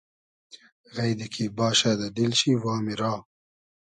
غݷدی 0.93 1.27
کی 1.33 1.45
باشۂ 1.57 1.91
دۂ 1.99 2.07
دیل 2.15 2.31
شی 2.39 2.51
وامی 2.63 2.95
را 3.01 3.13